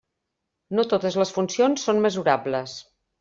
[0.79, 2.75] No totes les funcions són mesurables.